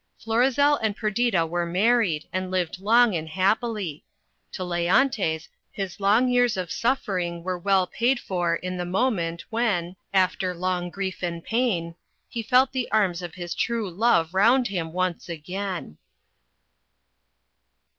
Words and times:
Florizel 0.17 0.77
and 0.77 0.97
Perdita 0.97 1.45
were 1.45 1.63
married, 1.63 2.27
and 2.33 2.49
lived 2.49 2.79
long 2.79 3.13
and 3.15 3.29
happily. 3.29 4.03
To 4.53 4.63
Leontes 4.63 5.47
his 5.71 5.99
long 5.99 6.27
years 6.27 6.57
of 6.57 6.71
suffering 6.71 7.43
were 7.43 7.59
well 7.59 7.85
paid 7.85 8.19
for, 8.19 8.55
in 8.55 8.77
the 8.77 8.83
moment, 8.85 9.45
when, 9.51 9.95
after 10.11 10.55
long 10.55 10.89
grief 10.89 11.21
and 11.21 11.43
pain, 11.43 11.93
he 12.27 12.41
felt 12.41 12.71
the 12.71 12.91
arms 12.91 13.21
of 13.21 13.35
his 13.35 13.53
true 13.53 13.91
love 13.91 14.33
round 14.33 14.69
him 14.69 14.91
once 14.91 15.29
again. 15.29 15.99